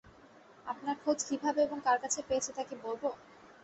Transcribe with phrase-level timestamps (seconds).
[0.65, 3.03] আপনার খোঁজ কীভাবে এবং কার কাছে পেয়েছি তা কি বলব?